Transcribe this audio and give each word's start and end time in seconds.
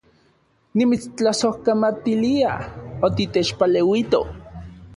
Nimitstlasojkamatilia 0.81 2.55
otitechpaleuito 3.09 4.23